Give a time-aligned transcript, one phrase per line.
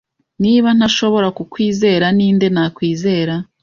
[0.43, 3.35] Niba ntashobora kukwizera, ninde nakwizera?